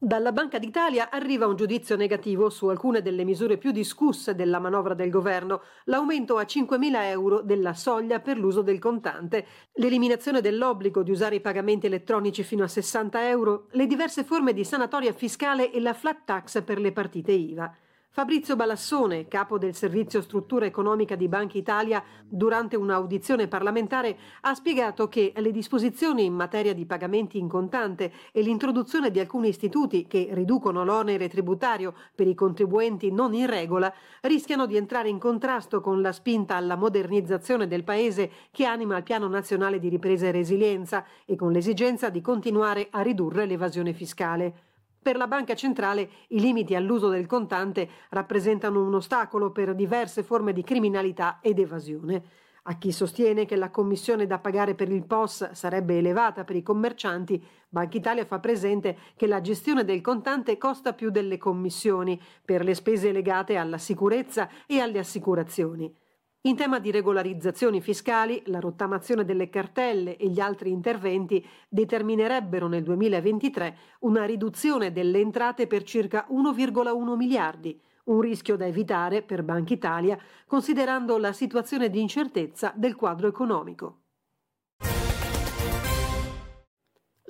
Dalla 0.00 0.30
Banca 0.30 0.60
d'Italia 0.60 1.10
arriva 1.10 1.48
un 1.48 1.56
giudizio 1.56 1.96
negativo 1.96 2.50
su 2.50 2.68
alcune 2.68 3.02
delle 3.02 3.24
misure 3.24 3.58
più 3.58 3.72
discusse 3.72 4.36
della 4.36 4.60
manovra 4.60 4.94
del 4.94 5.10
governo, 5.10 5.60
l'aumento 5.86 6.36
a 6.36 6.42
5.000 6.42 7.02
euro 7.06 7.42
della 7.42 7.74
soglia 7.74 8.20
per 8.20 8.38
l'uso 8.38 8.62
del 8.62 8.78
contante, 8.78 9.44
l'eliminazione 9.72 10.40
dell'obbligo 10.40 11.02
di 11.02 11.10
usare 11.10 11.34
i 11.34 11.40
pagamenti 11.40 11.86
elettronici 11.86 12.44
fino 12.44 12.62
a 12.62 12.68
60 12.68 13.28
euro, 13.28 13.66
le 13.72 13.88
diverse 13.88 14.22
forme 14.22 14.52
di 14.52 14.62
sanatoria 14.62 15.12
fiscale 15.12 15.72
e 15.72 15.80
la 15.80 15.94
flat 15.94 16.24
tax 16.24 16.62
per 16.62 16.78
le 16.78 16.92
partite 16.92 17.32
IVA. 17.32 17.74
Fabrizio 18.10 18.56
Balassone, 18.56 19.28
capo 19.28 19.58
del 19.58 19.74
servizio 19.74 20.20
struttura 20.22 20.66
economica 20.66 21.14
di 21.14 21.28
Banca 21.28 21.56
Italia, 21.56 22.02
durante 22.26 22.74
un'audizione 22.74 23.46
parlamentare 23.46 24.18
ha 24.40 24.54
spiegato 24.54 25.08
che 25.08 25.32
le 25.36 25.52
disposizioni 25.52 26.24
in 26.24 26.34
materia 26.34 26.74
di 26.74 26.84
pagamenti 26.84 27.38
in 27.38 27.48
contante 27.48 28.10
e 28.32 28.40
l'introduzione 28.40 29.12
di 29.12 29.20
alcuni 29.20 29.48
istituti 29.48 30.08
che 30.08 30.30
riducono 30.32 30.84
l'onere 30.84 31.28
tributario 31.28 31.94
per 32.14 32.26
i 32.26 32.34
contribuenti 32.34 33.12
non 33.12 33.34
in 33.34 33.46
regola 33.46 33.92
rischiano 34.22 34.66
di 34.66 34.76
entrare 34.76 35.08
in 35.08 35.18
contrasto 35.18 35.80
con 35.80 36.00
la 36.00 36.10
spinta 36.10 36.56
alla 36.56 36.76
modernizzazione 36.76 37.68
del 37.68 37.84
Paese 37.84 38.30
che 38.50 38.64
anima 38.64 38.96
il 38.96 39.04
Piano 39.04 39.28
Nazionale 39.28 39.78
di 39.78 39.88
Ripresa 39.88 40.26
e 40.26 40.32
Resilienza 40.32 41.04
e 41.24 41.36
con 41.36 41.52
l'esigenza 41.52 42.08
di 42.08 42.20
continuare 42.20 42.88
a 42.90 43.02
ridurre 43.02 43.46
l'evasione 43.46 43.92
fiscale. 43.92 44.67
Per 45.00 45.16
la 45.16 45.26
banca 45.26 45.54
centrale 45.54 46.10
i 46.28 46.40
limiti 46.40 46.74
all'uso 46.74 47.08
del 47.08 47.26
contante 47.26 47.88
rappresentano 48.10 48.84
un 48.84 48.94
ostacolo 48.94 49.50
per 49.52 49.74
diverse 49.74 50.22
forme 50.22 50.52
di 50.52 50.62
criminalità 50.62 51.38
ed 51.40 51.58
evasione. 51.58 52.22
A 52.70 52.76
chi 52.76 52.92
sostiene 52.92 53.46
che 53.46 53.56
la 53.56 53.70
commissione 53.70 54.26
da 54.26 54.38
pagare 54.38 54.74
per 54.74 54.90
il 54.92 55.06
POS 55.06 55.52
sarebbe 55.52 55.96
elevata 55.96 56.44
per 56.44 56.56
i 56.56 56.62
commercianti, 56.62 57.42
Banca 57.70 57.96
Italia 57.96 58.26
fa 58.26 58.40
presente 58.40 58.98
che 59.16 59.26
la 59.26 59.40
gestione 59.40 59.84
del 59.84 60.02
contante 60.02 60.58
costa 60.58 60.92
più 60.92 61.10
delle 61.10 61.38
commissioni 61.38 62.20
per 62.44 62.64
le 62.64 62.74
spese 62.74 63.10
legate 63.10 63.56
alla 63.56 63.78
sicurezza 63.78 64.50
e 64.66 64.80
alle 64.80 64.98
assicurazioni. 64.98 65.94
In 66.42 66.54
tema 66.54 66.78
di 66.78 66.92
regolarizzazioni 66.92 67.80
fiscali, 67.80 68.42
la 68.46 68.60
rottamazione 68.60 69.24
delle 69.24 69.48
cartelle 69.48 70.16
e 70.16 70.28
gli 70.28 70.38
altri 70.38 70.70
interventi 70.70 71.44
determinerebbero 71.68 72.68
nel 72.68 72.84
2023 72.84 73.76
una 74.00 74.24
riduzione 74.24 74.92
delle 74.92 75.18
entrate 75.18 75.66
per 75.66 75.82
circa 75.82 76.28
1,1 76.30 77.16
miliardi, 77.16 77.80
un 78.04 78.20
rischio 78.20 78.56
da 78.56 78.66
evitare 78.66 79.22
per 79.22 79.42
Banca 79.42 79.74
Italia 79.74 80.16
considerando 80.46 81.18
la 81.18 81.32
situazione 81.32 81.90
di 81.90 82.00
incertezza 82.00 82.72
del 82.76 82.94
quadro 82.94 83.26
economico. 83.26 84.02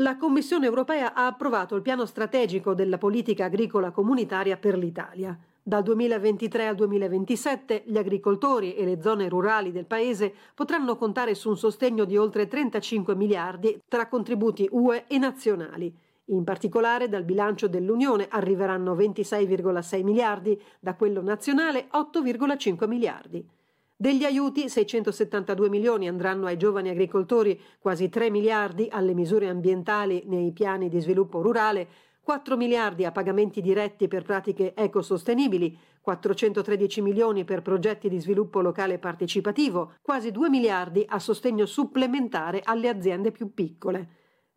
La 0.00 0.18
Commissione 0.18 0.66
europea 0.66 1.14
ha 1.14 1.26
approvato 1.26 1.74
il 1.74 1.82
piano 1.82 2.04
strategico 2.04 2.74
della 2.74 2.98
politica 2.98 3.46
agricola 3.46 3.90
comunitaria 3.90 4.58
per 4.58 4.76
l'Italia. 4.76 5.36
Dal 5.68 5.82
2023 5.82 6.66
al 6.66 6.74
2027 6.76 7.82
gli 7.84 7.98
agricoltori 7.98 8.74
e 8.74 8.86
le 8.86 9.02
zone 9.02 9.28
rurali 9.28 9.70
del 9.70 9.84
Paese 9.84 10.32
potranno 10.54 10.96
contare 10.96 11.34
su 11.34 11.50
un 11.50 11.58
sostegno 11.58 12.06
di 12.06 12.16
oltre 12.16 12.48
35 12.48 13.14
miliardi 13.14 13.78
tra 13.86 14.08
contributi 14.08 14.66
UE 14.72 15.04
e 15.06 15.18
nazionali. 15.18 15.94
In 16.28 16.42
particolare 16.42 17.10
dal 17.10 17.24
bilancio 17.24 17.68
dell'Unione 17.68 18.28
arriveranno 18.30 18.94
26,6 18.94 20.02
miliardi, 20.02 20.58
da 20.80 20.94
quello 20.94 21.20
nazionale 21.20 21.88
8,5 21.92 22.88
miliardi. 22.88 23.46
Degli 23.94 24.24
aiuti 24.24 24.70
672 24.70 25.68
milioni 25.68 26.08
andranno 26.08 26.46
ai 26.46 26.56
giovani 26.56 26.88
agricoltori, 26.88 27.60
quasi 27.78 28.08
3 28.08 28.30
miliardi 28.30 28.88
alle 28.90 29.12
misure 29.12 29.50
ambientali 29.50 30.22
nei 30.28 30.50
piani 30.52 30.88
di 30.88 31.00
sviluppo 31.00 31.42
rurale, 31.42 31.88
4 32.28 32.58
miliardi 32.58 33.06
a 33.06 33.10
pagamenti 33.10 33.62
diretti 33.62 34.06
per 34.06 34.22
pratiche 34.22 34.74
ecosostenibili, 34.74 35.74
413 36.02 37.00
milioni 37.00 37.44
per 37.44 37.62
progetti 37.62 38.10
di 38.10 38.20
sviluppo 38.20 38.60
locale 38.60 38.98
partecipativo, 38.98 39.94
quasi 40.02 40.30
2 40.30 40.50
miliardi 40.50 41.06
a 41.08 41.20
sostegno 41.20 41.64
supplementare 41.64 42.60
alle 42.62 42.90
aziende 42.90 43.30
più 43.32 43.54
piccole. 43.54 44.08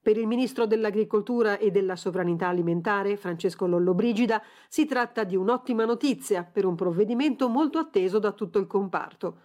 Per 0.02 0.18
il 0.18 0.28
ministro 0.28 0.66
dell'Agricoltura 0.66 1.60
e 1.60 1.72
della 1.72 1.96
Sovranità 1.96 2.50
Alimentare, 2.50 3.16
Francesco 3.16 3.66
Lollobrigida, 3.66 4.44
si 4.68 4.86
tratta 4.86 5.24
di 5.24 5.38
un'ottima 5.38 5.86
notizia 5.86 6.44
per 6.44 6.66
un 6.66 6.76
provvedimento 6.76 7.48
molto 7.48 7.78
atteso 7.80 8.20
da 8.20 8.34
tutto 8.34 8.60
il 8.60 8.68
comparto. 8.68 9.38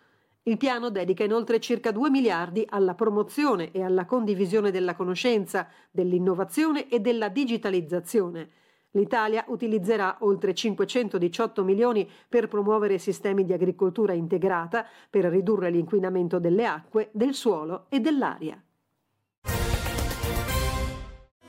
Il 0.49 0.59
piano 0.59 0.91
dedica 0.91 1.25
inoltre 1.25 1.59
circa 1.59 1.91
2 1.91 2.09
miliardi 2.09 2.65
alla 2.69 2.95
promozione 2.95 3.73
e 3.73 3.83
alla 3.83 4.05
condivisione 4.05 4.71
della 4.71 4.95
conoscenza, 4.95 5.67
dell'innovazione 5.91 6.89
e 6.89 7.01
della 7.01 7.29
digitalizzazione. 7.29 8.51
L'Italia 8.93 9.45
utilizzerà 9.49 10.19
oltre 10.21 10.55
518 10.55 11.65
milioni 11.65 12.09
per 12.29 12.47
promuovere 12.47 12.99
sistemi 12.99 13.45
di 13.45 13.55
agricoltura 13.55 14.13
integrata, 14.13 14.87
per 15.11 15.25
ridurre 15.25 15.69
l'inquinamento 15.69 16.39
delle 16.39 16.65
acque, 16.65 17.09
del 17.11 17.35
suolo 17.35 17.87
e 17.89 17.99
dell'aria. 17.99 18.66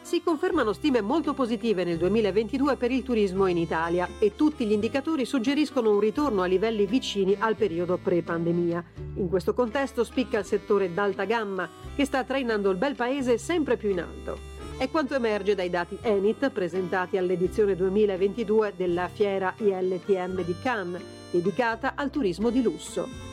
Si 0.07 0.23
confermano 0.23 0.71
stime 0.71 1.01
molto 1.01 1.33
positive 1.33 1.83
nel 1.83 1.97
2022 1.97 2.77
per 2.77 2.91
il 2.91 3.03
turismo 3.03 3.45
in 3.47 3.57
Italia 3.57 4.07
e 4.19 4.35
tutti 4.37 4.65
gli 4.65 4.71
indicatori 4.71 5.25
suggeriscono 5.25 5.91
un 5.91 5.99
ritorno 5.99 6.43
a 6.43 6.45
livelli 6.45 6.85
vicini 6.85 7.35
al 7.37 7.57
periodo 7.57 7.97
pre-pandemia. 7.97 8.85
In 9.15 9.27
questo 9.27 9.53
contesto 9.53 10.05
spicca 10.05 10.39
il 10.39 10.45
settore 10.45 10.93
d'alta 10.93 11.25
gamma 11.25 11.67
che 11.93 12.05
sta 12.05 12.23
trainando 12.23 12.69
il 12.69 12.77
bel 12.77 12.95
paese 12.95 13.37
sempre 13.37 13.75
più 13.75 13.89
in 13.89 13.99
alto. 13.99 14.37
È 14.77 14.89
quanto 14.89 15.13
emerge 15.13 15.55
dai 15.55 15.69
dati 15.69 15.97
Enit 16.01 16.51
presentati 16.51 17.17
all'edizione 17.17 17.75
2022 17.75 18.75
della 18.77 19.09
fiera 19.09 19.53
ILTM 19.57 20.41
di 20.41 20.55
Cannes, 20.61 21.01
dedicata 21.31 21.95
al 21.95 22.09
turismo 22.11 22.49
di 22.49 22.61
lusso. 22.61 23.26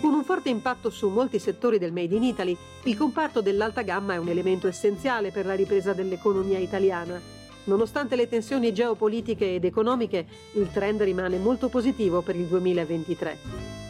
Con 0.00 0.14
un 0.14 0.22
forte 0.22 0.48
impatto 0.48 0.90
su 0.90 1.08
molti 1.08 1.40
settori 1.40 1.76
del 1.76 1.92
Made 1.92 2.14
in 2.14 2.22
Italy, 2.22 2.56
il 2.84 2.96
comparto 2.96 3.40
dell'alta 3.40 3.82
gamma 3.82 4.14
è 4.14 4.16
un 4.16 4.28
elemento 4.28 4.68
essenziale 4.68 5.32
per 5.32 5.44
la 5.44 5.54
ripresa 5.54 5.92
dell'economia 5.92 6.58
italiana. 6.58 7.20
Nonostante 7.64 8.14
le 8.14 8.28
tensioni 8.28 8.72
geopolitiche 8.72 9.56
ed 9.56 9.64
economiche, 9.64 10.24
il 10.52 10.70
trend 10.72 11.02
rimane 11.02 11.38
molto 11.38 11.68
positivo 11.68 12.22
per 12.22 12.36
il 12.36 12.46
2023. 12.46 13.38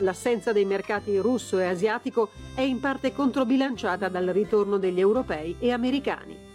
L'assenza 0.00 0.52
dei 0.52 0.64
mercati 0.64 1.18
russo 1.18 1.58
e 1.58 1.66
asiatico 1.66 2.30
è 2.54 2.62
in 2.62 2.80
parte 2.80 3.12
controbilanciata 3.12 4.08
dal 4.08 4.26
ritorno 4.28 4.78
degli 4.78 5.00
europei 5.00 5.56
e 5.58 5.72
americani. 5.72 6.47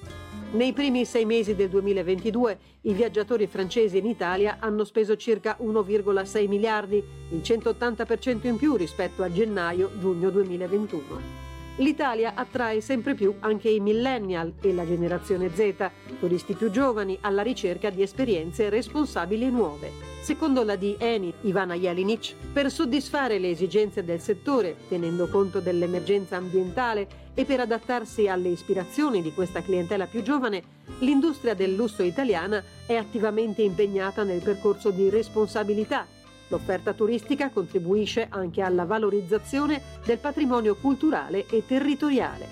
Nei 0.53 0.71
primi 0.71 1.03
sei 1.03 1.25
mesi 1.25 1.55
del 1.55 1.69
2022 1.69 2.57
i 2.81 2.93
viaggiatori 2.93 3.47
francesi 3.47 3.97
in 3.97 4.05
Italia 4.05 4.57
hanno 4.59 4.83
speso 4.83 5.15
circa 5.15 5.57
1,6 5.59 6.47
miliardi, 6.47 6.97
il 7.31 7.41
180% 7.43 8.45
in 8.45 8.57
più 8.57 8.75
rispetto 8.75 9.23
a 9.23 9.31
gennaio-giugno 9.31 10.29
2021. 10.29 11.52
L'Italia 11.77 12.33
attrae 12.35 12.81
sempre 12.81 13.15
più 13.15 13.33
anche 13.39 13.67
i 13.67 13.79
millennial 13.79 14.53
e 14.61 14.73
la 14.73 14.85
generazione 14.85 15.49
Z, 15.49 15.89
turisti 16.19 16.53
più 16.53 16.69
giovani 16.69 17.17
alla 17.21 17.41
ricerca 17.41 17.89
di 17.89 18.03
esperienze 18.03 18.69
responsabili 18.69 19.45
e 19.45 19.49
nuove. 19.49 19.91
Secondo 20.21 20.63
la 20.63 20.75
di 20.75 20.95
Eni, 20.99 21.33
Ivana 21.41 21.73
Jelinic, 21.73 22.35
per 22.53 22.69
soddisfare 22.69 23.39
le 23.39 23.49
esigenze 23.49 24.03
del 24.03 24.21
settore, 24.21 24.75
tenendo 24.87 25.27
conto 25.27 25.59
dell'emergenza 25.59 26.37
ambientale 26.37 27.07
e 27.33 27.43
per 27.43 27.59
adattarsi 27.59 28.27
alle 28.27 28.49
ispirazioni 28.49 29.23
di 29.23 29.33
questa 29.33 29.63
clientela 29.63 30.05
più 30.05 30.21
giovane, 30.21 30.61
l'industria 30.99 31.55
del 31.55 31.73
lusso 31.73 32.03
italiana 32.03 32.63
è 32.85 32.93
attivamente 32.93 33.63
impegnata 33.63 34.23
nel 34.23 34.43
percorso 34.43 34.91
di 34.91 35.09
responsabilità. 35.09 36.05
L'offerta 36.53 36.93
turistica 36.93 37.49
contribuisce 37.49 38.27
anche 38.29 38.61
alla 38.61 38.85
valorizzazione 38.85 39.81
del 40.05 40.19
patrimonio 40.19 40.75
culturale 40.75 41.47
e 41.47 41.65
territoriale. 41.65 42.45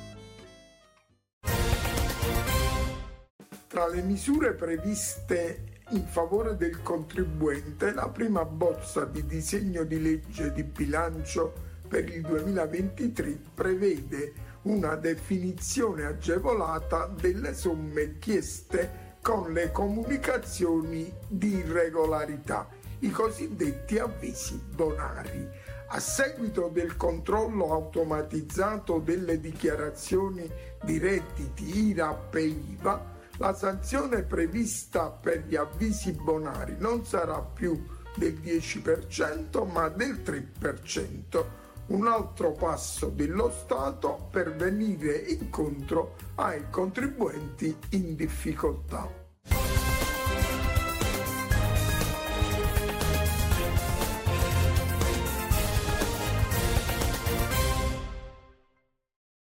Tra 3.68 3.88
le 3.88 4.02
misure 4.02 4.54
previste 4.54 5.82
in 5.92 6.04
favore 6.08 6.58
del 6.58 6.82
contribuente, 6.82 7.94
la 7.94 8.10
prima 8.10 8.44
bozza 8.44 9.06
di 9.06 9.24
disegno 9.28 9.84
di 9.84 10.02
legge 10.02 10.52
di 10.52 10.64
bilancio 10.64 11.54
per 11.88 12.10
il 12.10 12.22
2023 12.22 13.40
prevede 13.54 14.34
una 14.64 14.96
definizione 14.96 16.06
agevolata 16.06 17.06
delle 17.06 17.54
somme 17.54 18.18
chieste 18.18 19.10
con 19.22 19.54
le 19.54 19.72
comunicazioni 19.72 21.14
di 21.28 21.58
irregolarità, 21.58 22.68
i 23.02 23.10
cosiddetti 23.12 24.00
avvisi 24.00 24.60
bonari. 24.74 25.48
A 25.88 26.00
seguito 26.00 26.70
del 26.72 26.96
controllo 26.96 27.72
automatizzato 27.74 29.00
delle 29.00 29.40
dichiarazioni 29.40 30.50
di 30.84 30.98
redditi 30.98 31.90
IRAP 31.90 32.36
e 32.36 32.44
IVA, 32.44 33.06
la 33.38 33.54
sanzione 33.54 34.24
prevista 34.24 35.10
per 35.10 35.46
gli 35.48 35.56
avvisi 35.56 36.12
bonari 36.12 36.76
non 36.78 37.06
sarà 37.06 37.40
più 37.42 37.84
del 38.16 38.34
10% 38.34 39.70
ma 39.72 39.90
del 39.90 40.22
3%, 40.24 41.46
un 41.88 42.08
altro 42.08 42.52
passo 42.52 43.08
dello 43.08 43.52
Stato 43.52 44.28
per 44.32 44.56
venire 44.56 45.16
incontro 45.16 46.16
ai 46.36 46.70
contribuenti 46.70 47.76
in 47.90 48.16
difficoltà. 48.16 49.22